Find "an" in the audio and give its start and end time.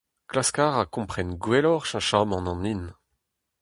2.51-2.65